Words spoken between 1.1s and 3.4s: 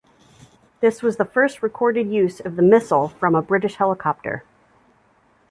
the first recorded use of the missile from